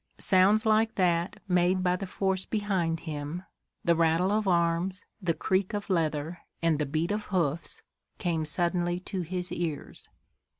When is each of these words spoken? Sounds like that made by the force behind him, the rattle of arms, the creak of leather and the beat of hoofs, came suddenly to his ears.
Sounds 0.19 0.65
like 0.65 0.95
that 0.95 1.39
made 1.47 1.83
by 1.83 1.95
the 1.95 2.07
force 2.07 2.43
behind 2.47 3.01
him, 3.01 3.43
the 3.85 3.95
rattle 3.95 4.31
of 4.31 4.47
arms, 4.47 5.05
the 5.21 5.35
creak 5.35 5.75
of 5.75 5.91
leather 5.91 6.39
and 6.59 6.79
the 6.79 6.87
beat 6.87 7.11
of 7.11 7.25
hoofs, 7.27 7.83
came 8.17 8.43
suddenly 8.43 8.99
to 8.99 9.21
his 9.21 9.51
ears. 9.51 10.09